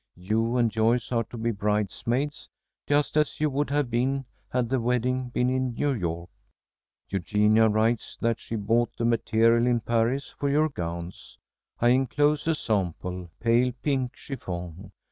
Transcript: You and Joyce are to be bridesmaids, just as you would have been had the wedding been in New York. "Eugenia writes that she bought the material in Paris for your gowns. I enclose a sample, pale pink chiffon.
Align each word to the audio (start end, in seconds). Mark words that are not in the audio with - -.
You 0.17 0.57
and 0.57 0.71
Joyce 0.71 1.11
are 1.11 1.25
to 1.25 1.37
be 1.37 1.51
bridesmaids, 1.51 2.49
just 2.87 3.15
as 3.17 3.39
you 3.39 3.51
would 3.51 3.69
have 3.69 3.91
been 3.91 4.25
had 4.51 4.67
the 4.69 4.79
wedding 4.79 5.29
been 5.29 5.47
in 5.47 5.75
New 5.75 5.91
York. 5.93 6.31
"Eugenia 7.09 7.67
writes 7.67 8.17
that 8.19 8.39
she 8.39 8.55
bought 8.55 8.97
the 8.97 9.05
material 9.05 9.67
in 9.67 9.79
Paris 9.79 10.29
for 10.39 10.49
your 10.49 10.69
gowns. 10.69 11.37
I 11.79 11.89
enclose 11.89 12.47
a 12.47 12.55
sample, 12.55 13.29
pale 13.39 13.73
pink 13.83 14.15
chiffon. 14.15 14.91